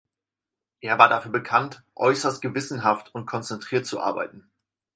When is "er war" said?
0.79-1.09